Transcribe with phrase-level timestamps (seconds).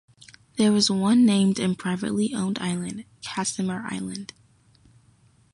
[0.57, 4.33] There is one named and privately owned island, Casimir Island.